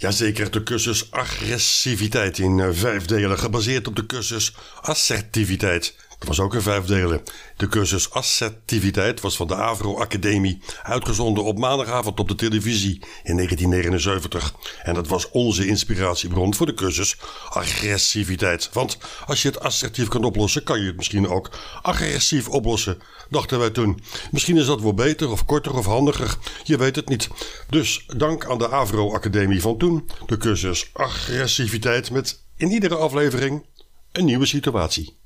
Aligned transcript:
Jazeker, 0.00 0.50
de 0.50 0.62
cursus 0.62 1.10
agressiviteit 1.10 2.38
in 2.38 2.60
eh, 2.60 2.68
vijf 2.72 3.04
delen, 3.04 3.38
gebaseerd 3.38 3.86
op 3.86 3.96
de 3.96 4.06
cursus 4.06 4.54
assertiviteit. 4.80 5.94
Dat 6.18 6.28
was 6.28 6.40
ook 6.40 6.54
in 6.54 6.60
vijf 6.60 6.84
delen. 6.84 7.22
De 7.56 7.68
cursus 7.68 8.10
assertiviteit 8.10 9.20
was 9.20 9.36
van 9.36 9.46
de 9.46 9.54
Avro 9.54 9.98
Academie, 9.98 10.62
uitgezonden 10.82 11.44
op 11.44 11.58
maandagavond 11.58 12.20
op 12.20 12.28
de 12.28 12.34
televisie 12.34 12.94
in 13.22 13.34
1979. 13.34 14.54
En 14.82 14.94
dat 14.94 15.08
was 15.08 15.30
onze 15.30 15.66
inspiratiebron 15.66 16.54
voor 16.54 16.66
de 16.66 16.74
cursus 16.74 17.16
agressiviteit. 17.48 18.70
Want 18.72 18.98
als 19.26 19.42
je 19.42 19.48
het 19.48 19.60
assertief 19.60 20.08
kan 20.08 20.24
oplossen, 20.24 20.62
kan 20.62 20.80
je 20.80 20.86
het 20.86 20.96
misschien 20.96 21.28
ook 21.28 21.50
agressief 21.82 22.48
oplossen, 22.48 22.98
dachten 23.30 23.58
wij 23.58 23.70
toen. 23.70 24.02
Misschien 24.30 24.56
is 24.56 24.66
dat 24.66 24.80
wel 24.80 24.94
beter 24.94 25.30
of 25.30 25.44
korter 25.44 25.76
of 25.76 25.86
handiger, 25.86 26.36
je 26.64 26.76
weet 26.76 26.96
het 26.96 27.08
niet. 27.08 27.28
Dus 27.68 28.04
dank 28.16 28.46
aan 28.46 28.58
de 28.58 28.70
Avro 28.70 29.14
Academie 29.14 29.60
van 29.60 29.78
toen, 29.78 30.08
de 30.26 30.36
cursus 30.36 30.90
agressiviteit 30.92 32.10
met 32.10 32.42
in 32.56 32.70
iedere 32.70 32.96
aflevering 32.96 33.66
een 34.12 34.24
nieuwe 34.24 34.46
situatie. 34.46 35.17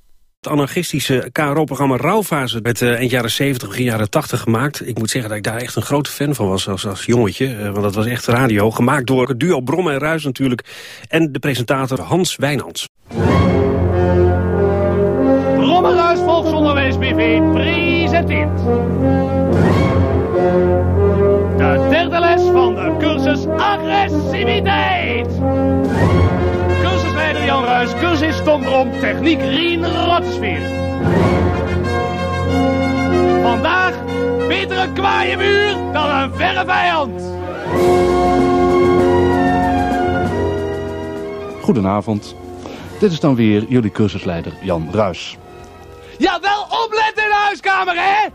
Het 0.42 0.52
anarchistische 0.52 1.28
KRO-programma 1.32 1.96
Rauwfase 1.96 2.60
werd 2.62 2.80
uh, 2.80 2.94
eind 2.94 3.10
jaren 3.10 3.30
70, 3.30 3.68
begin 3.68 3.84
jaren 3.84 4.10
80 4.10 4.40
gemaakt. 4.40 4.88
Ik 4.88 4.98
moet 4.98 5.10
zeggen 5.10 5.30
dat 5.30 5.38
ik 5.38 5.44
daar 5.44 5.56
echt 5.56 5.76
een 5.76 5.82
grote 5.82 6.10
fan 6.10 6.34
van 6.34 6.48
was 6.48 6.68
als, 6.68 6.86
als 6.86 7.04
jongetje. 7.04 7.46
Uh, 7.46 7.62
want 7.62 7.82
dat 7.82 7.94
was 7.94 8.06
echt 8.06 8.26
radio. 8.26 8.70
Gemaakt 8.70 9.06
door 9.06 9.28
het 9.28 9.40
duo 9.40 9.60
Brom 9.60 9.88
en 9.88 9.98
Ruis 9.98 10.24
natuurlijk. 10.24 10.64
En 11.08 11.32
de 11.32 11.38
presentator 11.38 12.00
Hans 12.00 12.36
Wijnands. 12.36 12.88
Brom 15.56 15.84
en 15.84 15.94
Ruis 15.94 16.18
Volksonderwijs 16.18 16.98
BV 16.98 17.40
presenteert... 17.52 18.60
Ruis, 27.82 27.94
cursus 27.94 28.42
Tom 28.44 28.62
Brom, 28.62 28.90
techniek 29.00 29.40
Rien 29.40 29.86
Rotsfeer. 29.86 30.60
Vandaag 33.42 33.94
beter 34.48 34.78
een 34.78 34.92
kwaaie 34.92 35.36
muur 35.36 35.92
dan 35.92 36.10
een 36.10 36.34
verre 36.34 36.64
vijand. 36.64 37.22
Goedenavond. 41.62 42.36
Dit 43.00 43.12
is 43.12 43.20
dan 43.20 43.34
weer 43.34 43.64
jullie 43.68 43.90
cursusleider 43.90 44.52
Jan 44.60 44.88
Ruis. 44.92 45.38
Ja, 46.18 46.40
wel 46.40 46.62
opletten 46.84 47.22
in 47.22 47.28
de 47.28 47.40
huiskamer, 47.44 47.94
hè? 47.96 48.28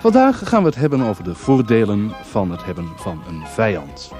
Vandaag 0.00 0.48
gaan 0.48 0.62
we 0.62 0.68
het 0.68 0.78
hebben 0.78 1.00
over 1.00 1.24
de 1.24 1.34
voordelen 1.34 2.12
van 2.22 2.50
het 2.50 2.64
hebben 2.64 2.88
van 2.96 3.22
een 3.28 3.46
vijand. 3.46 4.12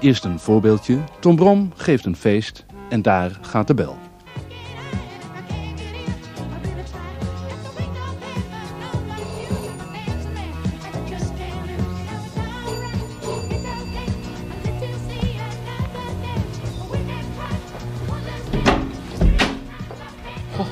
Eerst 0.00 0.24
een 0.24 0.38
voorbeeldje. 0.38 0.98
Tom 1.20 1.36
Brom 1.36 1.72
geeft 1.76 2.04
een 2.04 2.16
feest 2.16 2.65
en 2.88 3.02
daar 3.02 3.38
gaat 3.40 3.66
de 3.66 3.74
bel. 3.74 3.96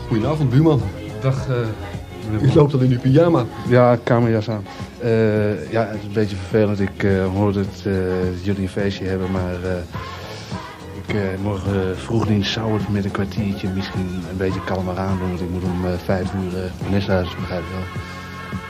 Goedenavond, 0.08 0.50
buurman. 0.50 0.82
Dag, 1.20 1.48
uh, 1.48 2.42
U 2.42 2.54
loopt 2.54 2.74
al 2.74 2.80
in 2.80 2.90
uw 2.90 2.98
pyjama. 2.98 3.44
Ja, 3.68 3.98
kamerjas 4.02 4.50
aan. 4.50 4.64
Uh, 5.02 5.70
ja, 5.70 5.86
het 5.86 5.98
is 5.98 6.06
een 6.06 6.12
beetje 6.12 6.36
vervelend. 6.36 6.80
Ik 6.80 7.02
uh, 7.02 7.26
hoorde 7.26 7.58
dat 7.58 7.84
uh, 7.86 7.94
jullie 8.42 8.62
een 8.62 8.68
feestje 8.68 9.04
hebben, 9.04 9.30
maar 9.30 9.54
morgen 11.42 11.98
vroegdienst 11.98 12.52
zou 12.52 12.72
het 12.72 12.88
met 12.88 13.04
een 13.04 13.10
kwartiertje 13.10 13.68
misschien 13.68 14.22
een 14.30 14.36
beetje 14.36 14.64
kalmer 14.64 14.98
aan 14.98 15.18
doen. 15.18 15.28
Want 15.28 15.40
ik 15.40 15.50
moet 15.50 15.62
om 15.62 15.84
vijf 16.04 16.32
uur 16.34 16.58
uh, 16.58 16.90
Nesthuis, 16.90 17.36
begrijp 17.36 17.62
je 17.62 17.74
wel. 17.74 18.02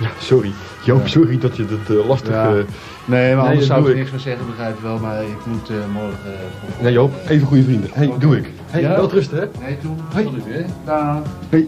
Ja, 0.08 0.14
sorry. 0.20 0.52
Joop, 0.84 1.00
ja. 1.00 1.06
sorry 1.06 1.38
dat 1.38 1.56
je 1.56 1.66
dat 1.66 2.06
lastig... 2.06 2.32
Ja. 2.32 2.52
nee, 3.04 3.34
maar 3.34 3.44
anders 3.44 3.68
nee, 3.68 3.78
zou 3.78 3.90
ik 3.90 3.96
niks 3.96 4.10
meer 4.10 4.20
zeggen, 4.20 4.46
begrijp 4.46 4.76
je 4.76 4.82
wel. 4.82 4.98
Maar 4.98 5.22
ik 5.22 5.46
moet 5.46 5.68
morgen... 5.92 6.36
nee 6.80 6.92
Joop, 6.92 7.12
even 7.28 7.46
goede 7.46 7.62
vrienden. 7.62 7.90
Hé, 7.92 7.98
hey, 7.98 8.06
okay. 8.06 8.18
doe 8.18 8.36
ik. 8.36 8.44
Hé, 8.44 8.50
hey, 8.66 8.80
ja? 8.80 8.96
wel 8.96 9.10
rusten, 9.10 9.38
hè? 9.38 9.64
Nee, 9.66 9.78
toen. 9.78 9.98
Hey. 10.12 10.28
Hey. 10.44 10.66
Dag. 10.84 11.22
Hey. 11.48 11.66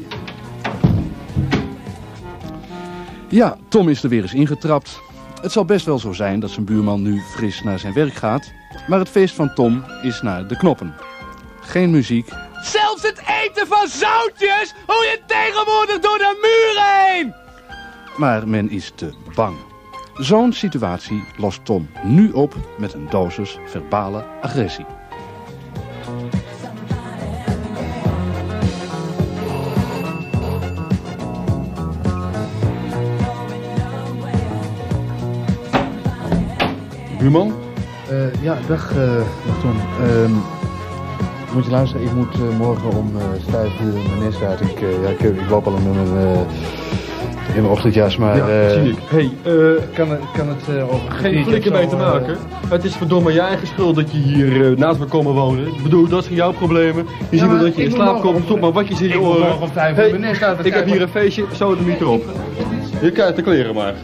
Ja, 3.28 3.56
Tom 3.68 3.88
is 3.88 4.02
er 4.02 4.08
weer 4.08 4.22
eens 4.22 4.34
ingetrapt. 4.34 5.00
Het 5.42 5.52
zal 5.52 5.64
best 5.64 5.86
wel 5.86 5.98
zo 5.98 6.12
zijn 6.12 6.40
dat 6.40 6.50
zijn 6.50 6.64
buurman 6.64 7.02
nu 7.02 7.20
fris 7.20 7.62
naar 7.62 7.78
zijn 7.78 7.92
werk 7.92 8.14
gaat. 8.14 8.52
Maar 8.86 8.98
het 8.98 9.08
feest 9.08 9.34
van 9.34 9.54
Tom 9.54 9.84
is 10.02 10.22
naar 10.22 10.46
de 10.46 10.56
knoppen. 10.56 10.94
Geen 11.60 11.90
muziek. 11.90 12.28
Zelfs 12.62 13.02
het 13.02 13.22
eten 13.44 13.66
van 13.66 13.88
zoutjes 13.88 14.74
hoe 14.86 15.04
je 15.04 15.20
tegenwoordig 15.26 15.98
door 16.00 16.18
de 16.18 16.38
muren 16.42 17.06
heen. 17.06 17.34
Maar 18.16 18.48
men 18.48 18.70
is 18.70 18.92
te 18.94 19.12
bang. 19.34 19.56
Zo'n 20.14 20.52
situatie 20.52 21.24
lost 21.36 21.64
Tom 21.64 21.90
nu 22.04 22.32
op 22.32 22.54
met 22.78 22.92
een 22.92 23.06
dosis 23.10 23.58
verbale 23.66 24.24
agressie. 24.40 24.86
Buurman? 37.18 37.65
Uh, 38.10 38.42
ja, 38.42 38.58
dag, 38.66 38.92
uh, 38.96 38.98
dag 39.46 39.60
Tom. 39.60 39.76
Uh, 40.00 40.36
moet 41.54 41.64
je 41.64 41.70
luisteren, 41.70 42.06
ik 42.06 42.12
moet 42.12 42.34
uh, 42.34 42.58
morgen 42.58 42.88
om 42.88 43.12
vijf 43.50 43.80
uur 43.80 43.92
mijn 43.92 44.18
nest 44.24 44.42
uit. 44.42 44.60
Ik, 44.60 44.80
ja, 45.02 45.08
ik, 45.08 45.20
ik, 45.20 45.50
loop 45.50 45.66
al 45.66 45.76
in 45.76 45.82
mijn, 45.82 46.46
in 47.54 47.62
mijn 47.62 47.66
ochtendjas, 47.66 48.16
maar... 48.16 48.36
Ja, 48.36 48.68
zie 48.68 48.90
ik. 48.90 48.98
Hey, 49.08 49.30
kan, 49.94 50.08
kan 50.36 50.48
het 50.48 50.82
over... 50.82 51.10
Geen 51.10 51.44
flikker 51.44 51.72
mee 51.72 51.86
te 51.86 51.96
maken. 51.96 52.36
Het 52.68 52.84
is 52.84 52.96
verdomme 52.96 53.32
je 53.32 53.40
eigen 53.40 53.66
schuld 53.66 53.96
dat 53.96 54.12
je 54.12 54.18
hier 54.18 54.78
naast 54.78 54.98
me 54.98 55.04
komen 55.04 55.32
wonen. 55.32 55.66
Ik 55.66 55.82
bedoel, 55.82 56.08
dat 56.08 56.24
zijn 56.24 56.36
jouw 56.36 56.52
problemen. 56.52 57.06
Je 57.30 57.38
ziet 57.38 57.48
wel 57.48 57.58
dat 57.58 57.76
je 57.76 57.82
in 57.82 57.90
slaap 57.90 58.20
komt, 58.20 58.44
stop 58.44 58.60
maar 58.60 58.72
watjes 58.72 59.00
in 59.00 59.08
je 59.08 59.20
oren. 59.20 59.36
Ik 59.36 59.42
morgen 59.42 59.62
om 59.62 59.70
vijf 59.70 59.96
uur 59.96 60.02
hey, 60.02 60.10
mijn 60.10 60.20
nest 60.20 60.42
uit. 60.42 60.66
Ik 60.66 60.74
heb 60.74 60.86
hier 60.86 61.02
een 61.02 61.08
feestje, 61.08 61.44
zo 61.54 61.76
de 61.76 61.84
niet 61.84 62.00
erop. 62.00 62.24
Je 63.02 63.10
kijkt 63.10 63.36
de 63.36 63.42
kleren 63.42 63.74
maar. 63.74 63.94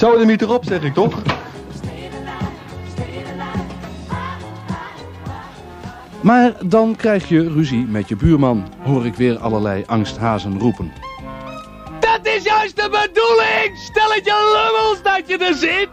Zou 0.00 0.20
er 0.20 0.26
niet 0.26 0.42
erop, 0.42 0.64
zeg 0.64 0.82
ik 0.82 0.94
toch? 0.94 1.22
Maar 6.20 6.52
dan 6.64 6.96
krijg 6.96 7.28
je 7.28 7.52
ruzie 7.52 7.86
met 7.86 8.08
je 8.08 8.16
buurman, 8.16 8.72
hoor 8.82 9.06
ik 9.06 9.14
weer 9.14 9.38
allerlei 9.38 9.84
angsthazen 9.86 10.58
roepen. 10.58 10.92
Dat 12.00 12.20
is 12.22 12.42
juist 12.42 12.76
de 12.76 12.88
bedoeling! 12.90 13.78
Stel 13.78 14.10
het 14.10 14.24
je 14.24 14.62
lummels 14.62 15.02
dat 15.02 15.28
je 15.28 15.46
er 15.46 15.54
zit! 15.54 15.88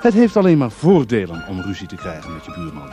Het 0.00 0.14
heeft 0.14 0.36
alleen 0.36 0.58
maar 0.58 0.70
voordelen 0.70 1.44
om 1.48 1.60
ruzie 1.60 1.86
te 1.86 1.96
krijgen 1.96 2.32
met 2.32 2.44
je 2.44 2.52
buurman. 2.54 2.92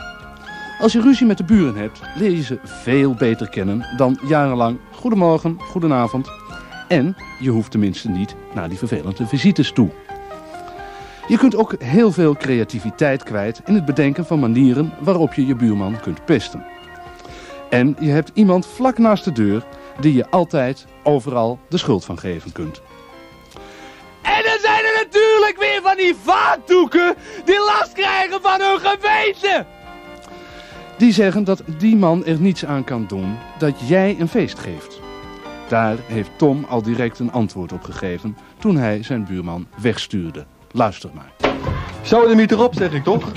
Als 0.80 0.92
je 0.92 1.00
ruzie 1.00 1.26
met 1.26 1.38
de 1.38 1.44
buren 1.44 1.76
hebt, 1.76 2.00
leer 2.14 2.30
je 2.30 2.42
ze 2.42 2.58
veel 2.64 3.14
beter 3.14 3.48
kennen 3.48 3.86
dan 3.96 4.18
jarenlang 4.22 4.78
goedemorgen, 4.92 5.56
goedenavond. 5.60 6.41
En 6.92 7.16
je 7.38 7.50
hoeft 7.50 7.70
tenminste 7.70 8.08
niet 8.08 8.34
naar 8.54 8.68
die 8.68 8.78
vervelende 8.78 9.26
visites 9.26 9.72
toe. 9.72 9.90
Je 11.28 11.38
kunt 11.38 11.56
ook 11.56 11.74
heel 11.82 12.12
veel 12.12 12.36
creativiteit 12.36 13.22
kwijt 13.22 13.60
in 13.64 13.74
het 13.74 13.84
bedenken 13.84 14.26
van 14.26 14.40
manieren 14.40 14.92
waarop 15.00 15.34
je 15.34 15.46
je 15.46 15.54
buurman 15.54 16.00
kunt 16.00 16.24
pesten. 16.24 16.64
En 17.70 17.96
je 18.00 18.10
hebt 18.10 18.30
iemand 18.34 18.66
vlak 18.66 18.98
naast 18.98 19.24
de 19.24 19.32
deur 19.32 19.64
die 20.00 20.14
je 20.14 20.30
altijd 20.30 20.86
overal 21.02 21.58
de 21.68 21.78
schuld 21.78 22.04
van 22.04 22.18
geven 22.18 22.52
kunt. 22.52 22.82
En 24.22 24.42
dan 24.42 24.58
zijn 24.60 24.84
er 24.84 25.04
natuurlijk 25.04 25.56
weer 25.58 25.80
van 25.82 25.96
die 25.96 26.14
vaatdoeken 26.22 27.14
die 27.44 27.58
last 27.58 27.92
krijgen 27.92 28.40
van 28.42 28.60
hun 28.60 28.78
geweten. 28.80 29.66
Die 30.98 31.12
zeggen 31.12 31.44
dat 31.44 31.62
die 31.78 31.96
man 31.96 32.24
er 32.24 32.40
niets 32.40 32.64
aan 32.64 32.84
kan 32.84 33.04
doen 33.08 33.38
dat 33.58 33.88
jij 33.88 34.16
een 34.18 34.28
feest 34.28 34.58
geeft. 34.58 35.01
Daar 35.68 35.96
heeft 36.06 36.30
Tom 36.36 36.64
al 36.64 36.82
direct 36.82 37.18
een 37.18 37.32
antwoord 37.32 37.72
op 37.72 37.82
gegeven 37.82 38.36
toen 38.58 38.76
hij 38.76 39.02
zijn 39.02 39.24
buurman 39.24 39.66
wegstuurde. 39.80 40.46
Luister 40.70 41.10
maar. 41.14 41.32
Zou 42.02 42.30
er 42.30 42.36
niet 42.36 42.50
erop, 42.50 42.74
zeg 42.74 42.92
ik 42.92 43.04
toch? 43.04 43.32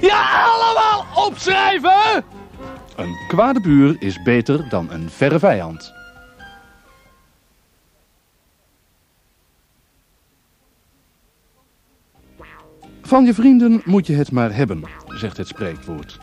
Ja, 0.00 0.44
allemaal 0.44 1.26
opschrijven! 1.26 2.24
Een 2.96 3.16
kwade 3.28 3.60
buur 3.60 3.96
is 3.98 4.22
beter 4.22 4.68
dan 4.68 4.90
een 4.90 5.10
verre 5.10 5.38
vijand. 5.38 5.92
Van 13.02 13.24
je 13.24 13.34
vrienden 13.34 13.82
moet 13.84 14.06
je 14.06 14.14
het 14.14 14.32
maar 14.32 14.54
hebben, 14.54 14.82
zegt 15.06 15.36
het 15.36 15.48
spreekwoord. 15.48 16.18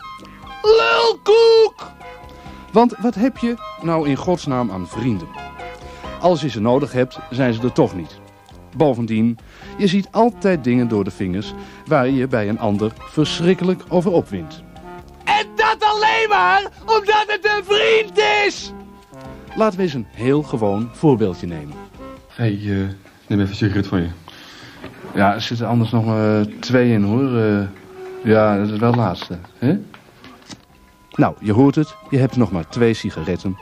Lulkoek! 0.62 1.92
Want 2.72 2.94
wat 2.98 3.14
heb 3.14 3.36
je 3.36 3.54
nou 3.82 4.08
in 4.08 4.16
godsnaam 4.16 4.70
aan 4.70 4.88
vrienden? 4.88 5.28
Als 6.20 6.40
je 6.40 6.48
ze 6.48 6.60
nodig 6.60 6.92
hebt, 6.92 7.18
zijn 7.30 7.54
ze 7.54 7.62
er 7.62 7.72
toch 7.72 7.96
niet. 7.96 8.18
Bovendien, 8.76 9.38
je 9.78 9.86
ziet 9.86 10.08
altijd 10.10 10.64
dingen 10.64 10.88
door 10.88 11.04
de 11.04 11.10
vingers 11.10 11.54
waar 11.86 12.06
je 12.06 12.14
je 12.14 12.26
bij 12.26 12.48
een 12.48 12.58
ander 12.58 12.92
verschrikkelijk 12.96 13.82
over 13.88 14.12
opwindt. 14.12 14.62
En 15.24 15.46
dat 15.54 15.76
alleen 15.78 16.28
maar 16.28 16.62
omdat 16.86 17.24
het 17.26 17.44
een 17.44 17.64
vriend 17.64 18.18
is! 18.46 18.72
Laten 19.54 19.78
we 19.78 19.84
eens 19.84 19.94
een 19.94 20.06
heel 20.10 20.42
gewoon 20.42 20.88
voorbeeldje 20.92 21.46
nemen. 21.46 21.74
Hé, 22.28 22.44
hey, 22.44 22.52
uh, 22.52 22.76
neem 23.26 23.38
even 23.38 23.40
een 23.40 23.54
sigaret 23.54 23.86
van 23.86 24.00
je. 24.00 24.08
Ja, 25.14 25.34
er 25.34 25.40
zitten 25.40 25.66
anders 25.66 25.90
nog 25.90 26.04
maar 26.04 26.46
twee 26.60 26.92
in 26.92 27.02
hoor. 27.02 27.30
Uh, 27.30 27.62
ja, 28.24 28.56
dat 28.56 28.70
is 28.70 28.78
wel 28.78 28.90
het 28.90 28.98
laatste. 28.98 29.38
Hè? 29.58 29.78
Nou, 31.14 31.34
je 31.40 31.52
hoort 31.52 31.74
het. 31.74 31.94
Je 32.10 32.18
hebt 32.18 32.36
nog 32.36 32.52
maar 32.52 32.68
twee 32.68 32.94
sigaretten. 32.94 33.56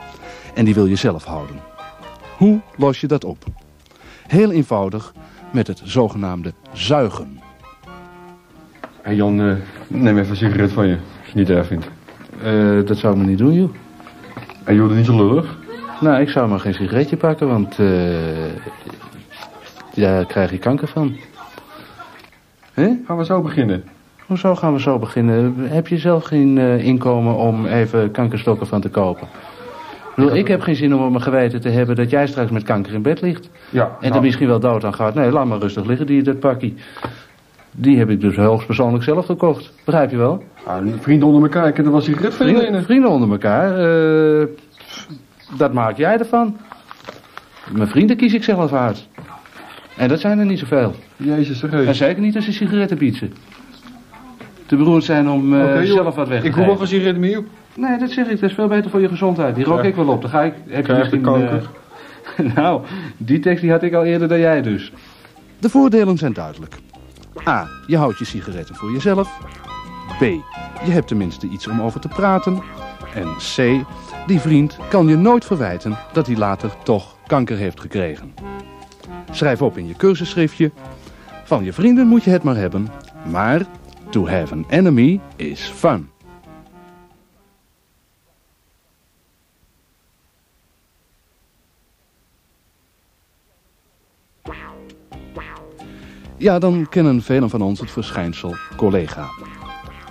En 0.53 0.65
die 0.65 0.73
wil 0.73 0.85
je 0.85 0.95
zelf 0.95 1.23
houden. 1.23 1.55
Hoe 2.37 2.59
los 2.75 3.01
je 3.01 3.07
dat 3.07 3.23
op? 3.23 3.43
Heel 4.27 4.51
eenvoudig 4.51 5.13
met 5.51 5.67
het 5.67 5.81
zogenaamde 5.83 6.53
zuigen. 6.73 7.39
Hé 8.79 8.79
hey 9.01 9.15
Jan, 9.15 9.39
uh, 9.39 9.55
neem 9.87 10.17
even 10.17 10.29
een 10.29 10.35
sigaret 10.35 10.71
van 10.71 10.87
je. 10.87 10.93
Als 10.95 11.03
je 11.03 11.25
het 11.25 11.35
niet 11.35 11.49
erg 11.49 11.67
vindt. 11.67 11.89
Uh, 12.43 12.85
dat 12.85 12.97
zou 12.97 13.13
ik 13.13 13.21
me 13.21 13.27
niet 13.27 13.37
doen, 13.37 13.53
joh. 13.53 13.69
En 14.63 14.73
je 14.73 14.79
wordt 14.79 14.95
niet 14.95 15.05
zo 15.05 15.27
lullig? 15.27 15.57
Nou, 16.01 16.21
ik 16.21 16.29
zou 16.29 16.49
maar 16.49 16.59
geen 16.59 16.73
sigaretje 16.73 17.17
pakken, 17.17 17.47
want... 17.47 17.77
Uh, 17.77 17.87
daar 19.93 20.25
krijg 20.25 20.51
je 20.51 20.57
kanker 20.57 20.87
van. 20.87 21.17
Hè? 22.73 22.95
Gaan 23.05 23.17
we 23.17 23.25
zo 23.25 23.41
beginnen? 23.41 23.83
Hoezo 24.29 24.55
gaan 24.55 24.73
we 24.73 24.79
zo 24.79 24.99
beginnen? 24.99 25.55
Heb 25.57 25.87
je 25.87 25.97
zelf 25.97 26.23
geen 26.23 26.57
uh, 26.57 26.85
inkomen 26.85 27.35
om 27.35 27.65
even 27.65 28.11
kankerstokken 28.11 28.67
van 28.67 28.81
te 28.81 28.89
kopen? 28.89 29.27
Ik, 30.09 30.15
bedoel, 30.15 30.35
ik 30.35 30.47
heb 30.47 30.61
geen 30.61 30.75
zin 30.75 30.95
om 30.95 31.03
op 31.03 31.09
mijn 31.09 31.23
geweten 31.23 31.61
te 31.61 31.69
hebben 31.69 31.95
dat 31.95 32.09
jij 32.09 32.27
straks 32.27 32.51
met 32.51 32.63
kanker 32.63 32.93
in 32.93 33.01
bed 33.01 33.21
ligt. 33.21 33.49
Ja, 33.69 33.83
en 33.83 33.95
nou. 34.01 34.13
er 34.13 34.21
misschien 34.21 34.47
wel 34.47 34.59
dood 34.59 34.83
aan 34.83 34.93
gaat. 34.93 35.13
Nee, 35.13 35.31
laat 35.31 35.45
maar 35.45 35.59
rustig 35.59 35.85
liggen, 35.85 36.05
die, 36.05 36.21
dat 36.21 36.39
pakkie. 36.39 36.75
Die 37.71 37.97
heb 37.97 38.09
ik 38.09 38.21
dus 38.21 38.35
hoogstpersoonlijk 38.35 39.03
zelf 39.03 39.25
gekocht. 39.25 39.71
Begrijp 39.85 40.11
je 40.11 40.17
wel? 40.17 40.43
Ah, 40.63 40.87
vrienden 40.99 41.27
onder 41.27 41.43
elkaar, 41.43 41.67
ik 41.67 41.77
heb 41.77 41.85
er 41.85 41.91
wel 41.91 42.01
sigaret 42.01 42.33
vrienden, 42.33 42.83
vrienden 42.83 43.09
onder 43.09 43.31
elkaar, 43.31 43.79
uh, 44.39 44.45
dat 45.57 45.73
maak 45.73 45.97
jij 45.97 46.17
ervan. 46.17 46.57
Mijn 47.71 47.87
vrienden 47.87 48.17
kies 48.17 48.33
ik 48.33 48.43
zelf 48.43 48.73
uit. 48.73 49.07
En 49.97 50.07
dat 50.07 50.19
zijn 50.19 50.39
er 50.39 50.45
niet 50.45 50.59
zoveel. 50.59 50.93
Jezus, 51.15 51.59
serieus. 51.59 51.87
En 51.87 51.95
zeker 51.95 52.21
niet 52.21 52.35
als 52.35 52.45
ze 52.45 52.53
sigaretten 52.53 52.97
bieden. 52.97 53.33
Te 54.69 54.75
beroerd 54.75 55.03
zijn 55.03 55.29
om 55.29 55.53
uh, 55.53 55.63
okay, 55.63 55.85
zelf 55.85 56.15
wat 56.15 56.27
weg 56.27 56.41
te 56.41 56.47
Ik 56.47 56.53
hoef 56.53 56.65
wel 56.65 56.77
van 56.77 56.87
sigaretten 56.87 57.19
meer 57.19 57.37
op. 57.37 57.45
Nee, 57.75 57.97
dat 57.97 58.09
zeg 58.09 58.27
ik. 58.27 58.39
Dat 58.39 58.49
is 58.49 58.55
veel 58.55 58.67
beter 58.67 58.91
voor 58.91 59.01
je 59.01 59.07
gezondheid. 59.07 59.55
Die 59.55 59.63
rook 59.63 59.81
ja. 59.81 59.87
ik 59.87 59.95
wel 59.95 60.07
op. 60.07 60.21
Dan 60.21 60.29
ga 60.29 60.41
ik... 60.41 60.53
Heb 60.67 60.87
je 60.87 60.93
misschien, 60.93 61.21
kanker. 61.21 61.69
Uh, 62.39 62.53
nou, 62.55 62.81
die 63.17 63.39
tekst 63.39 63.61
die 63.61 63.71
had 63.71 63.83
ik 63.83 63.93
al 63.93 64.03
eerder 64.03 64.27
dan 64.27 64.39
jij 64.39 64.61
dus. 64.61 64.93
De 65.59 65.69
voordelen 65.69 66.17
zijn 66.17 66.33
duidelijk. 66.33 66.75
A. 67.47 67.67
Je 67.87 67.97
houdt 67.97 68.17
je 68.17 68.25
sigaretten 68.25 68.75
voor 68.75 68.91
jezelf. 68.91 69.39
B. 70.17 70.21
Je 70.85 70.91
hebt 70.91 71.07
tenminste 71.07 71.47
iets 71.47 71.67
om 71.67 71.81
over 71.81 71.99
te 71.99 72.07
praten. 72.07 72.61
En 73.15 73.27
C. 73.55 73.85
Die 74.27 74.39
vriend 74.39 74.77
kan 74.89 75.07
je 75.07 75.15
nooit 75.15 75.45
verwijten 75.45 75.97
dat 76.13 76.27
hij 76.27 76.35
later 76.35 76.71
toch 76.83 77.15
kanker 77.27 77.57
heeft 77.57 77.79
gekregen. 77.79 78.33
Schrijf 79.31 79.61
op 79.61 79.77
in 79.77 79.87
je 79.87 79.95
cursusschriftje. 79.95 80.71
Van 81.43 81.63
je 81.63 81.73
vrienden 81.73 82.07
moet 82.07 82.23
je 82.23 82.29
het 82.29 82.43
maar 82.43 82.55
hebben. 82.55 82.87
Maar 83.31 83.65
to 84.09 84.27
have 84.27 84.53
an 84.53 84.65
enemy 84.69 85.19
is 85.35 85.61
fun. 85.61 86.09
Ja, 96.37 96.59
dan 96.59 96.89
kennen 96.89 97.21
velen 97.21 97.49
van 97.49 97.61
ons 97.61 97.79
het 97.79 97.91
verschijnsel 97.91 98.55
collega. 98.75 99.27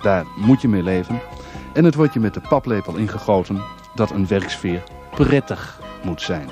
Daar 0.01 0.25
moet 0.35 0.61
je 0.61 0.67
mee 0.67 0.83
leven. 0.83 1.19
En 1.73 1.83
het 1.83 1.95
wordt 1.95 2.13
je 2.13 2.19
met 2.19 2.33
de 2.33 2.41
paplepel 2.49 2.95
ingegoten 2.95 3.61
dat 3.95 4.11
een 4.11 4.27
werksfeer 4.27 4.83
prettig 5.09 5.81
moet 6.03 6.21
zijn. 6.21 6.49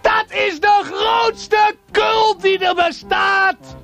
Dat 0.00 0.24
is 0.28 0.60
de 0.60 0.80
grootste 0.92 1.74
cult 1.90 2.42
die 2.42 2.58
er 2.58 2.74
bestaat! 2.74 3.76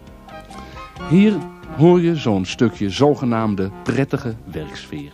Hier 1.08 1.38
hoor 1.76 2.00
je 2.00 2.16
zo'n 2.16 2.44
stukje 2.44 2.90
zogenaamde 2.90 3.70
prettige 3.82 4.34
werksfeer. 4.44 5.12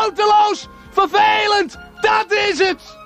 Zouteloos, 0.00 0.68
vervelend, 0.90 1.78
dat 2.00 2.32
is 2.32 2.58
het! 2.58 2.98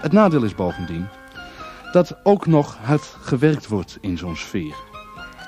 Het 0.00 0.12
nadeel 0.12 0.42
is 0.42 0.54
bovendien 0.54 1.08
dat 1.92 2.16
ook 2.22 2.46
nog 2.46 2.76
hard 2.82 3.16
gewerkt 3.20 3.68
wordt 3.68 3.98
in 4.00 4.18
zo'n 4.18 4.36
sfeer. 4.36 4.74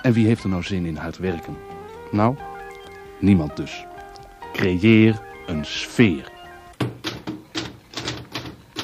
En 0.02 0.12
wie 0.12 0.26
heeft 0.26 0.42
er 0.42 0.48
nou 0.48 0.62
zin 0.62 0.86
in 0.86 0.96
hard 0.96 1.18
werken? 1.18 1.56
Nou, 2.10 2.36
niemand 3.18 3.56
dus. 3.56 3.84
Creëer 4.52 5.20
een 5.46 5.64
sfeer. 5.64 6.30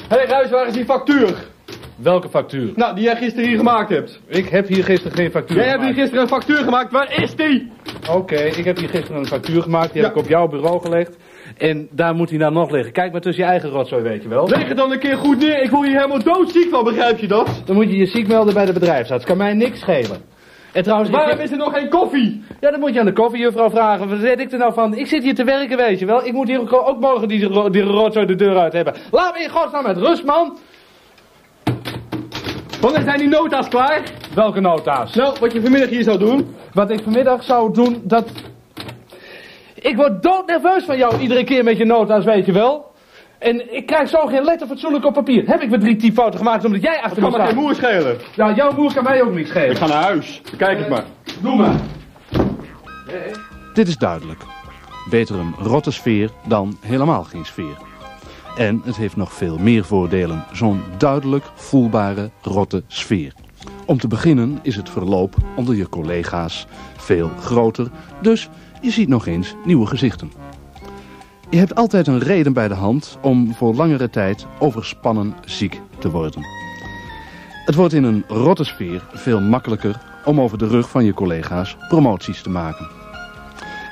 Hé 0.07 0.15
hey, 0.15 0.25
Ruis, 0.25 0.49
waar 0.49 0.67
is 0.67 0.73
die 0.73 0.85
factuur? 0.85 1.47
Welke 1.95 2.29
factuur? 2.29 2.71
Nou, 2.75 2.95
die 2.95 3.03
jij 3.03 3.15
gisteren 3.15 3.47
hier 3.47 3.57
gemaakt 3.57 3.89
hebt. 3.89 4.21
Ik 4.27 4.49
heb 4.49 4.67
hier 4.67 4.83
gisteren 4.83 5.17
geen 5.17 5.31
factuur 5.31 5.57
Jij 5.57 5.67
hebt 5.67 5.83
hier 5.83 5.93
gisteren 5.93 6.21
een 6.21 6.27
factuur 6.27 6.63
gemaakt, 6.63 6.91
waar 6.91 7.21
is 7.21 7.35
die? 7.35 7.71
Oké, 8.09 8.17
okay, 8.17 8.47
ik 8.47 8.65
heb 8.65 8.77
hier 8.77 8.89
gisteren 8.89 9.17
een 9.17 9.27
factuur 9.27 9.61
gemaakt, 9.61 9.93
die 9.93 10.01
ja. 10.01 10.07
heb 10.07 10.17
ik 10.17 10.23
op 10.23 10.29
jouw 10.29 10.47
bureau 10.47 10.81
gelegd. 10.81 11.17
En 11.57 11.87
daar 11.91 12.15
moet 12.15 12.29
hij 12.29 12.37
nou 12.37 12.53
nog 12.53 12.71
liggen. 12.71 12.91
Kijk 12.91 13.11
maar 13.11 13.21
tussen 13.21 13.43
je 13.43 13.49
eigen 13.49 13.69
rotzooi, 13.69 14.03
weet 14.03 14.23
je 14.23 14.29
wel. 14.29 14.47
Leg 14.47 14.67
het 14.67 14.77
dan 14.77 14.91
een 14.91 14.99
keer 14.99 15.17
goed 15.17 15.39
neer, 15.39 15.61
ik 15.61 15.69
word 15.69 15.87
hier 15.87 15.95
helemaal 15.95 16.23
doodziek 16.23 16.69
van, 16.69 16.83
begrijp 16.83 17.19
je 17.19 17.27
dat? 17.27 17.61
Dan 17.65 17.75
moet 17.75 17.89
je 17.89 17.97
je 17.97 18.05
ziek 18.05 18.27
melden 18.27 18.53
bij 18.53 18.65
de 18.65 18.73
bedrijfsarts, 18.73 19.25
kan 19.25 19.37
mij 19.37 19.53
niks 19.53 19.79
schelen. 19.79 20.33
En 20.75 20.83
trouwens, 20.83 21.09
Waarom 21.09 21.39
is 21.39 21.51
er 21.51 21.57
nog 21.57 21.73
geen 21.73 21.89
koffie? 21.89 22.43
Ja, 22.59 22.71
dan 22.71 22.79
moet 22.79 22.93
je 22.93 22.99
aan 22.99 23.05
de 23.05 23.13
koffiejuffrouw 23.13 23.69
vragen. 23.69 24.09
Wat 24.09 24.19
zit 24.19 24.39
ik 24.39 24.51
er 24.51 24.57
nou 24.57 24.73
van? 24.73 24.95
Ik 24.95 25.07
zit 25.07 25.23
hier 25.23 25.35
te 25.35 25.43
werken, 25.43 25.77
weet 25.77 25.99
je 25.99 26.05
wel. 26.05 26.25
Ik 26.25 26.33
moet 26.33 26.47
hier 26.47 26.59
ook, 26.59 26.73
ook 26.73 26.99
morgen 26.99 27.27
die, 27.27 27.69
die 27.69 27.81
rotzooi 27.81 28.25
de 28.25 28.35
deur 28.35 28.57
uit 28.57 28.73
hebben. 28.73 28.93
Laat 29.11 29.33
me 29.33 29.43
in 29.43 29.49
godsnaam 29.49 29.83
met 29.83 29.97
rust, 29.97 30.25
man. 30.25 30.57
Wanneer 32.85 33.03
zijn 33.03 33.17
die 33.17 33.27
nota's 33.27 33.67
klaar? 33.67 34.01
Welke 34.33 34.59
nota's? 34.59 35.13
Nou, 35.13 35.35
wat 35.39 35.53
je 35.53 35.61
vanmiddag 35.61 35.89
hier 35.89 36.03
zou 36.03 36.17
doen. 36.17 36.55
Wat 36.73 36.89
ik 36.89 36.99
vanmiddag 37.03 37.43
zou 37.43 37.73
doen, 37.73 38.01
dat... 38.03 38.29
Ik 39.73 39.95
word 39.95 40.23
doodnerveus 40.23 40.83
van 40.83 40.97
jou 40.97 41.19
iedere 41.19 41.43
keer 41.43 41.63
met 41.63 41.77
je 41.77 41.85
nota's, 41.85 42.25
weet 42.25 42.45
je 42.45 42.51
wel. 42.51 42.91
En 43.39 43.75
ik 43.75 43.85
krijg 43.85 44.09
zo 44.09 44.25
geen 44.25 44.43
letter 44.43 44.67
fatsoenlijk 44.67 45.05
op 45.05 45.13
papier. 45.13 45.47
Heb 45.47 45.61
ik 45.61 45.69
weer 45.69 45.79
drie 45.79 45.95
typfouten 45.95 46.39
gemaakt 46.39 46.65
omdat 46.65 46.81
jij 46.81 47.01
achter 47.01 47.21
me 47.21 47.29
staat? 47.29 47.31
kan 47.31 47.41
me 47.41 47.53
geen 47.53 47.63
moer 47.63 47.75
schelen. 47.75 48.17
Ja, 48.35 48.53
jouw 48.53 48.71
moer 48.75 48.93
kan 48.93 49.03
mij 49.03 49.21
ook 49.21 49.35
niet 49.35 49.47
schelen. 49.47 49.71
Ik 49.71 49.77
ga 49.77 49.87
naar 49.87 50.03
huis. 50.03 50.41
Kijk 50.57 50.79
het 50.79 50.89
maar. 50.89 51.03
Doe 51.41 51.55
maar. 51.55 51.75
Dit 53.73 53.87
is 53.87 53.97
duidelijk. 53.97 54.41
Beter 55.09 55.35
een 55.35 55.55
rotte 55.59 55.91
sfeer 55.91 56.29
dan 56.47 56.77
helemaal 56.81 57.23
geen 57.23 57.45
sfeer. 57.45 57.77
En 58.55 58.81
het 58.83 58.95
heeft 58.95 59.15
nog 59.15 59.33
veel 59.33 59.57
meer 59.57 59.85
voordelen, 59.85 60.45
zo'n 60.51 60.81
duidelijk 60.97 61.45
voelbare 61.55 62.29
rotte 62.41 62.83
sfeer. 62.87 63.33
Om 63.85 63.97
te 63.97 64.07
beginnen 64.07 64.59
is 64.61 64.75
het 64.75 64.89
verloop 64.89 65.35
onder 65.55 65.75
je 65.75 65.89
collega's 65.89 66.67
veel 66.97 67.29
groter, 67.39 67.89
dus 68.21 68.49
je 68.81 68.91
ziet 68.91 69.07
nog 69.07 69.27
eens 69.27 69.55
nieuwe 69.65 69.85
gezichten. 69.85 70.31
Je 71.49 71.57
hebt 71.57 71.75
altijd 71.75 72.07
een 72.07 72.19
reden 72.19 72.53
bij 72.53 72.67
de 72.67 72.73
hand 72.73 73.17
om 73.21 73.53
voor 73.53 73.75
langere 73.75 74.09
tijd 74.09 74.45
overspannen 74.59 75.35
ziek 75.45 75.81
te 75.99 76.11
worden. 76.11 76.45
Het 77.65 77.75
wordt 77.75 77.93
in 77.93 78.03
een 78.03 78.23
rotte 78.27 78.63
sfeer 78.63 79.03
veel 79.13 79.41
makkelijker 79.41 80.01
om 80.25 80.41
over 80.41 80.57
de 80.57 80.67
rug 80.67 80.89
van 80.89 81.05
je 81.05 81.13
collega's 81.13 81.77
promoties 81.89 82.41
te 82.41 82.49
maken. 82.49 83.04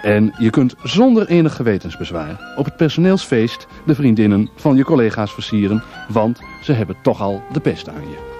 En 0.03 0.33
je 0.37 0.49
kunt 0.49 0.75
zonder 0.83 1.27
enig 1.27 1.55
gewetensbezwaar 1.55 2.53
op 2.55 2.65
het 2.65 2.75
personeelsfeest 2.75 3.67
de 3.85 3.95
vriendinnen 3.95 4.49
van 4.55 4.75
je 4.75 4.83
collega's 4.83 5.33
versieren, 5.33 5.83
want 6.07 6.39
ze 6.61 6.73
hebben 6.73 6.95
toch 7.01 7.21
al 7.21 7.43
de 7.51 7.59
pest 7.59 7.89
aan 7.89 8.09
je. 8.09 8.31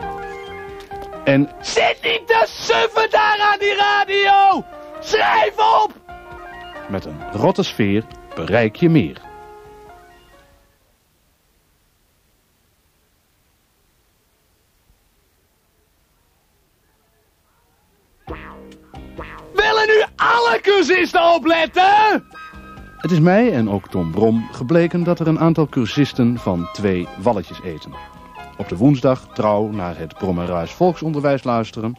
En... 1.24 1.50
Zit 1.62 1.98
niet 2.04 2.28
te 2.28 2.44
suffen 2.48 3.10
daar 3.10 3.50
aan 3.52 3.60
die 3.60 3.76
radio! 3.76 4.66
Schrijf 5.00 5.54
op! 5.84 5.94
Met 6.90 7.06
een 7.06 7.22
rotte 7.32 7.64
sfeer 7.64 8.04
bereik 8.36 8.76
je 8.76 8.90
meer. 8.90 9.33
Alle 20.24 20.60
cursisten 20.62 21.34
opletten? 21.34 22.24
Het 22.98 23.12
is 23.12 23.20
mij 23.20 23.54
en 23.54 23.70
ook 23.70 23.88
Tom 23.88 24.12
Brom 24.12 24.48
gebleken 24.52 25.04
dat 25.04 25.20
er 25.20 25.28
een 25.28 25.40
aantal 25.40 25.68
cursisten 25.68 26.38
van 26.38 26.70
twee 26.74 27.08
walletjes 27.18 27.62
eten. 27.64 27.92
Op 28.58 28.70
de 28.70 28.78
woensdag 28.78 29.28
trouw 29.34 29.70
naar 29.70 29.98
het 29.98 30.14
Brommerhuis 30.18 30.72
volksonderwijs 30.72 31.44
luisteren. 31.44 31.98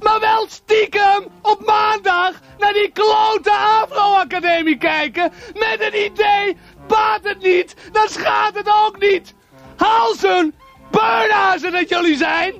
Maar 0.00 0.20
wel 0.20 0.46
stiekem 0.48 1.26
op 1.42 1.62
maandag 1.66 2.40
naar 2.58 2.72
die 2.72 2.90
klote 2.92 3.52
Afro-academie 3.82 4.78
kijken. 4.78 5.32
Met 5.52 5.76
een 5.78 6.04
idee, 6.04 6.56
baat 6.88 7.20
het 7.22 7.42
niet, 7.42 7.76
dan 7.92 8.08
schaadt 8.08 8.56
het 8.56 8.68
ook 8.86 9.00
niet. 9.00 9.34
Halsen, 9.76 10.54
beurnazen 10.90 11.72
dat 11.72 11.88
jullie 11.88 12.16
zijn. 12.16 12.54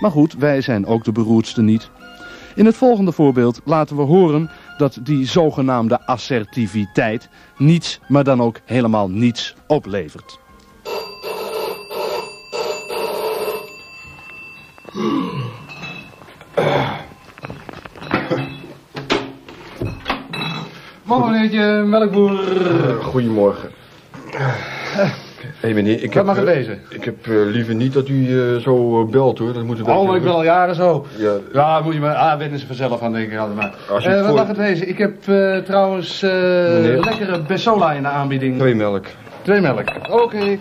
Maar 0.00 0.10
goed, 0.10 0.32
wij 0.32 0.60
zijn 0.60 0.86
ook 0.86 1.04
de 1.04 1.12
beroerdste 1.12 1.62
niet. 1.62 1.90
In 2.58 2.66
het 2.66 2.76
volgende 2.76 3.12
voorbeeld 3.12 3.60
laten 3.64 3.96
we 3.96 4.02
horen 4.02 4.50
dat 4.76 4.98
die 5.02 5.26
zogenaamde 5.26 6.06
assertiviteit 6.06 7.28
niets, 7.56 8.00
maar 8.08 8.24
dan 8.24 8.42
ook 8.42 8.60
helemaal 8.64 9.10
niets 9.10 9.54
oplevert. 9.66 10.38
Morgen 21.02 21.30
meneertje 21.30 21.84
melkboer. 21.86 22.38
Goedemorgen. 23.02 23.70
Hé 25.60 25.72
meneer, 25.72 25.94
ik 25.94 26.04
Wat 26.04 26.14
heb, 26.14 26.24
mag 26.24 26.36
het 26.36 26.46
eh, 26.46 26.54
wezen? 26.54 26.80
Ik 26.88 27.04
heb 27.04 27.26
eh, 27.26 27.32
liever 27.34 27.74
niet 27.74 27.92
dat 27.92 28.08
u 28.08 28.40
eh, 28.40 28.56
zo 28.60 29.00
eh, 29.02 29.10
belt 29.10 29.38
hoor. 29.38 29.52
Dat 29.52 29.64
moet 29.64 29.82
Oh, 29.82 30.16
ik 30.16 30.22
ben 30.22 30.32
al 30.32 30.44
jaren 30.44 30.74
zo. 30.74 31.06
Ja. 31.16 31.32
Ja, 31.52 31.80
moet 31.80 31.94
je 31.94 32.00
maar, 32.00 32.14
ah, 32.14 32.38
wennen 32.38 32.58
ze 32.58 32.66
vanzelf 32.66 33.02
aan, 33.02 33.12
denk 33.12 33.32
ik 33.32 33.38
altijd 33.38 33.56
maar. 33.56 33.74
Als 33.90 34.04
je 34.04 34.10
Eh, 34.10 34.26
wat 34.26 34.34
mag 34.34 34.46
het 34.46 34.56
wezen? 34.56 34.88
Ik 34.88 34.98
heb 34.98 35.28
eh, 35.28 35.56
trouwens 35.58 36.22
eh, 36.22 36.30
lekkere 36.30 37.40
Bessola 37.46 37.92
in 37.92 38.02
de 38.02 38.08
aanbieding. 38.08 38.58
Twee 38.58 38.74
melk. 38.74 39.04
Twee 39.42 39.60
melk. 39.60 39.88
Oké. 40.10 40.58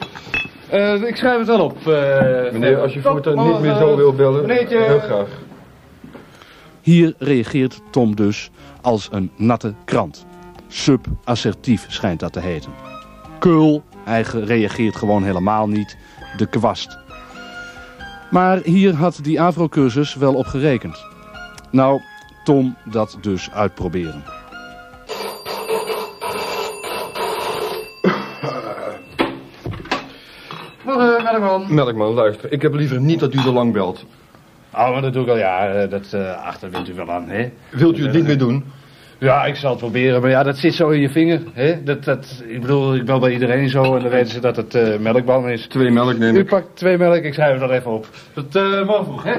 Eh, 0.69 0.93
ik 1.01 1.15
schrijf 1.15 1.37
het 1.37 1.47
wel 1.47 1.59
op. 1.63 1.77
eh, 1.87 2.51
Meneer, 2.51 2.79
als 2.81 2.93
je 2.93 3.01
voortaan 3.01 3.47
niet 3.47 3.59
meer 3.59 3.75
zo 3.75 3.95
wil 3.95 4.13
bellen, 4.13 4.45
Meneertje. 4.45 4.77
heel 4.79 4.99
graag. 4.99 5.27
Hier 6.81 7.13
reageert 7.17 7.81
Tom 7.91 8.15
dus 8.15 8.51
als 8.81 9.09
een 9.11 9.31
natte 9.35 9.73
krant. 9.85 10.25
Sub-assertief 10.67 11.85
schijnt 11.87 12.19
dat 12.19 12.33
te 12.33 12.39
heten. 12.39 12.71
Keul, 13.39 13.83
hij 14.07 14.23
ge- 14.25 14.45
reageert 14.45 14.95
gewoon 14.95 15.23
helemaal 15.23 15.67
niet. 15.67 15.97
De 16.37 16.45
kwast. 16.45 16.97
Maar 18.31 18.59
hier 18.63 18.93
had 18.95 19.19
die 19.21 19.41
Avro-cursus 19.41 20.15
wel 20.15 20.33
op 20.33 20.45
gerekend. 20.45 21.05
Nou, 21.71 22.01
Tom 22.43 22.75
dat 22.85 23.17
dus 23.21 23.51
uitproberen. 23.51 24.23
Morgen, 30.85 31.23
melkman. 31.23 31.65
Melkman, 31.73 32.13
luister. 32.13 32.51
Ik 32.51 32.61
heb 32.61 32.73
liever 32.73 32.99
niet 33.01 33.19
dat 33.19 33.33
u 33.33 33.39
zo 33.39 33.51
lang 33.53 33.73
belt. 33.73 34.05
Oh, 34.73 34.91
maar 34.91 35.01
dat 35.01 35.13
doe 35.13 35.23
ik 35.23 35.29
al, 35.29 35.37
ja. 35.37 35.67
eh, 35.67 35.89
Dat 35.89 36.13
eh, 36.13 36.45
achter 36.45 36.69
wint 36.71 36.89
u 36.89 36.93
wel 36.93 37.11
aan, 37.11 37.29
hè? 37.29 37.49
Wilt 37.71 37.97
u 37.97 38.03
het 38.03 38.13
niet 38.13 38.23
meer 38.25 38.37
doen? 38.37 38.63
Ja, 39.19 39.45
ik 39.45 39.55
zal 39.55 39.69
het 39.69 39.79
proberen, 39.79 40.21
maar 40.21 40.29
ja, 40.29 40.43
dat 40.43 40.57
zit 40.57 40.73
zo 40.73 40.89
in 40.89 41.01
je 41.01 41.09
vinger, 41.09 41.41
hè? 41.53 41.83
Dat, 41.83 42.03
dat, 42.03 42.43
ik 42.47 42.61
bedoel, 42.61 42.95
ik 42.95 43.05
bel 43.05 43.19
bij 43.19 43.31
iedereen 43.31 43.69
zo 43.69 43.95
en 43.95 44.01
dan 44.01 44.11
weten 44.11 44.31
ze 44.31 44.39
dat 44.39 44.55
het 44.55 44.75
eh 44.75 44.97
melkboom 44.99 45.47
is. 45.47 45.67
Twee 45.67 45.91
melk 45.91 46.17
neem 46.17 46.35
U 46.35 46.39
ik. 46.39 46.45
pakt 46.47 46.67
twee 46.75 46.97
melk, 46.97 47.23
ik 47.23 47.33
schrijf 47.33 47.53
het 47.59 47.69
er 47.69 47.75
even 47.75 47.91
op. 47.91 48.07
Dat 48.33 48.55
eh 48.55 48.85
morgen 48.85 49.05
vroeg, 49.05 49.23
hè? 49.23 49.33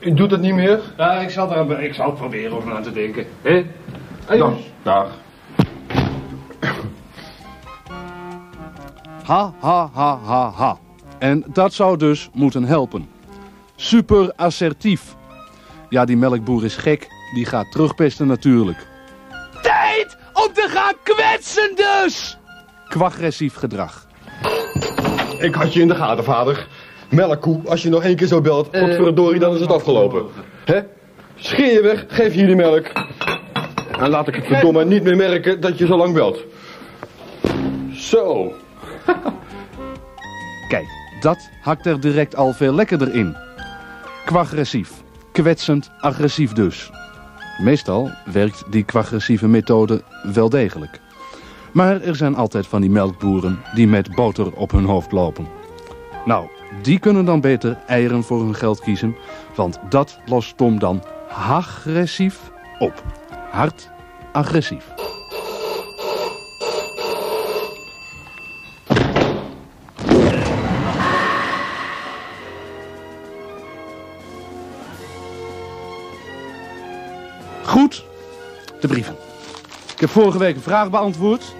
U 0.00 0.14
doet 0.14 0.30
het 0.30 0.40
niet 0.40 0.54
meer? 0.54 0.80
Ja, 0.96 1.12
ik 1.12 1.30
zal, 1.30 1.52
er, 1.56 1.82
ik 1.82 1.94
zal 1.94 2.06
het 2.06 2.14
proberen 2.14 2.56
om 2.56 2.72
aan 2.72 2.82
te 2.82 2.92
denken, 2.92 3.24
hè? 3.42 3.64
Adios. 4.26 4.38
Dan. 4.38 4.58
Dag. 4.82 5.08
Ha, 9.24 9.52
ha, 9.60 9.90
ha, 9.92 10.18
ha, 10.24 10.50
ha. 10.50 10.78
En 11.18 11.44
dat 11.52 11.72
zou 11.72 11.96
dus 11.96 12.30
moeten 12.32 12.64
helpen. 12.64 13.08
Super 13.76 14.32
assertief. 14.36 15.14
Ja, 15.88 16.04
die 16.04 16.16
melkboer 16.16 16.64
is 16.64 16.76
gek. 16.76 17.08
Die 17.34 17.44
gaat 17.44 17.72
terugpesten 17.72 18.26
natuurlijk. 18.26 18.86
Tijd 19.62 20.16
om 20.32 20.52
te 20.52 20.66
gaan 20.68 20.94
kwetsen 21.02 21.72
dus. 21.74 22.38
Kwagressief 22.88 23.54
gedrag. 23.54 24.06
Ik 25.38 25.54
had 25.54 25.72
je 25.72 25.80
in 25.80 25.88
de 25.88 25.94
gaten, 25.94 26.24
vader. 26.24 26.66
Melkkoe, 27.08 27.60
als 27.64 27.82
je 27.82 27.88
nog 27.88 28.02
één 28.02 28.16
keer 28.16 28.26
zo 28.26 28.40
belt, 28.40 28.68
godverdorie, 28.76 29.40
dan 29.40 29.54
is 29.54 29.60
het 29.60 29.72
afgelopen. 29.72 30.26
Hè? 30.64 30.80
Scheer 31.34 31.72
je 31.72 31.82
weg, 31.82 32.04
geef 32.08 32.32
hier 32.32 32.46
die 32.46 32.56
melk. 32.56 32.86
En 33.98 34.08
laat 34.08 34.28
ik 34.28 34.34
het 34.34 34.46
verdomme 34.46 34.84
niet 34.84 35.02
meer 35.02 35.16
merken 35.16 35.60
dat 35.60 35.78
je 35.78 35.86
zo 35.86 35.96
lang 35.96 36.14
belt. 36.14 36.44
Zo. 37.92 38.52
Kijk, 40.68 40.86
dat 41.20 41.50
hakt 41.62 41.86
er 41.86 42.00
direct 42.00 42.36
al 42.36 42.52
veel 42.52 42.74
lekkerder 42.74 43.14
in. 43.14 43.36
Kwagressief. 44.24 44.90
Kwetsend 45.32 45.90
agressief 45.98 46.52
dus. 46.52 46.90
Meestal 47.60 48.10
werkt 48.24 48.64
die 48.70 48.84
kwagressieve 48.84 49.48
methode 49.48 50.02
wel 50.32 50.48
degelijk. 50.48 51.00
Maar 51.72 52.00
er 52.00 52.16
zijn 52.16 52.34
altijd 52.34 52.66
van 52.66 52.80
die 52.80 52.90
melkboeren 52.90 53.58
die 53.74 53.86
met 53.86 54.14
boter 54.14 54.52
op 54.52 54.70
hun 54.70 54.84
hoofd 54.84 55.12
lopen. 55.12 55.46
Nou, 56.24 56.48
die 56.82 56.98
kunnen 56.98 57.24
dan 57.24 57.40
beter 57.40 57.78
eieren 57.86 58.22
voor 58.22 58.40
hun 58.40 58.54
geld 58.54 58.80
kiezen, 58.80 59.16
want 59.54 59.78
dat 59.88 60.18
lost 60.26 60.56
Tom 60.56 60.78
dan 60.78 61.04
agressief 61.28 62.50
op. 62.78 63.04
Hard 63.50 63.90
agressief. 64.32 65.09
Ik 80.00 80.06
heb 80.06 80.14
vorige 80.22 80.38
week 80.38 80.56
een 80.56 80.62
vraag 80.62 80.90
beantwoord. 80.90 81.54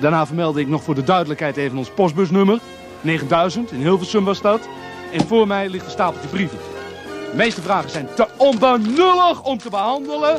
Daarna 0.00 0.26
vermeldde 0.26 0.60
ik 0.60 0.68
nog 0.68 0.82
voor 0.82 0.94
de 0.94 1.04
duidelijkheid 1.04 1.56
even 1.56 1.78
ons 1.78 1.90
postbusnummer. 1.90 2.58
9000, 3.00 3.72
in 3.72 3.80
Hilversum 3.80 4.24
was 4.24 4.40
dat. 4.40 4.68
En 5.12 5.26
voor 5.26 5.46
mij 5.46 5.68
ligt 5.68 5.84
een 5.84 5.90
stapeltje 5.90 6.28
brieven. 6.28 6.58
De 7.30 7.36
meeste 7.36 7.62
vragen 7.62 7.90
zijn 7.90 8.08
te 8.14 8.26
onbenullig 8.36 9.42
om 9.42 9.58
te 9.58 9.70
behandelen. 9.70 10.38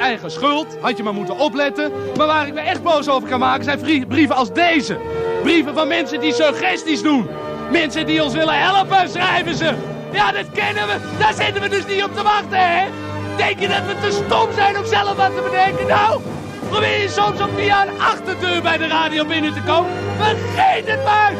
Eigen 0.00 0.30
schuld, 0.30 0.76
had 0.80 0.96
je 0.96 1.02
maar 1.02 1.14
moeten 1.14 1.38
opletten. 1.38 1.92
Maar 2.16 2.26
waar 2.26 2.46
ik 2.46 2.54
me 2.54 2.60
echt 2.60 2.82
boos 2.82 3.08
over 3.08 3.28
kan 3.28 3.40
maken 3.40 3.64
zijn 3.64 4.06
brieven 4.08 4.36
als 4.36 4.52
deze. 4.52 4.98
Brieven 5.42 5.74
van 5.74 5.88
mensen 5.88 6.20
die 6.20 6.34
suggesties 6.34 7.02
doen. 7.02 7.28
Mensen 7.70 8.06
die 8.06 8.22
ons 8.22 8.32
willen 8.32 8.62
helpen, 8.62 9.08
schrijven 9.08 9.54
ze. 9.54 9.74
Ja, 10.12 10.32
dat 10.32 10.50
kennen 10.52 10.86
we. 10.86 11.16
Daar 11.18 11.34
zitten 11.34 11.62
we 11.62 11.68
dus 11.68 11.86
niet 11.86 12.04
op 12.04 12.14
te 12.14 12.22
wachten, 12.22 12.70
hè? 12.70 12.86
Denk 13.36 13.60
je 13.60 13.68
dat 13.68 13.86
we 13.86 13.94
te 14.00 14.22
stom 14.26 14.52
zijn 14.54 14.78
om 14.78 14.84
zelf 14.84 15.16
wat 15.16 15.34
te 15.34 15.42
bedenken? 15.42 15.86
Nou, 15.86 16.20
probeer 16.74 17.00
je 17.00 17.08
soms 17.08 17.40
om 17.40 17.50
via 17.56 17.86
een 17.86 18.00
achterdeur 18.00 18.62
bij 18.62 18.78
de 18.78 18.86
radio 18.86 19.24
binnen 19.24 19.54
te 19.54 19.62
komen? 19.66 19.90
Vergeet 20.18 20.86
het 20.86 21.04
maar! 21.04 21.32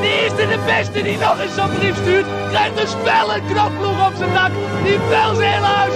De 0.00 0.20
eerste 0.22 0.46
de 0.48 0.58
beste 0.66 1.02
die 1.02 1.18
nog 1.18 1.40
eens 1.40 1.54
zo'n 1.54 1.74
brief 1.78 1.96
stuurt, 1.96 2.26
krijgt 2.50 2.80
een 2.80 2.88
spel 2.88 3.26
knokploeg 3.48 4.06
op 4.06 4.14
zijn 4.16 4.34
dak 4.34 4.50
die 4.84 4.98
wel 5.08 5.34
zijn 5.34 5.52
hele 5.52 5.66
huis. 5.66 5.94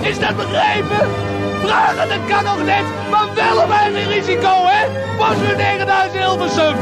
Is 0.00 0.18
dat 0.18 0.36
begrepen? 0.36 1.08
Vragen, 1.64 2.26
kan 2.28 2.44
nog 2.44 2.64
net, 2.64 2.84
maar 3.10 3.28
wel 3.34 3.62
op 3.64 3.70
eigen 3.70 4.08
risico, 4.12 4.54
hè? 4.64 4.82
Pas 5.16 5.36
weer 5.36 5.56
9000 5.56 6.24
Hilversum. 6.24 6.76